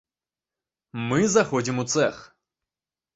Мы 1.11 1.19
заходзім 1.35 1.83
у 1.83 1.85
цэх. 1.93 2.15